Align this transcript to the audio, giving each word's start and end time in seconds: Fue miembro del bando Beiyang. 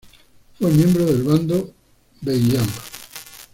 Fue 0.57 0.71
miembro 0.71 1.05
del 1.05 1.21
bando 1.21 1.71
Beiyang. 2.21 2.67